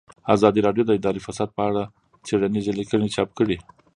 ازادي 0.35 0.59
راډیو 0.67 0.83
د 0.87 0.91
اداري 0.99 1.21
فساد 1.27 1.49
په 1.57 1.61
اړه 1.69 1.83
څېړنیزې 2.25 2.73
لیکنې 2.79 3.07
چاپ 3.15 3.29
کړي. 3.39 3.57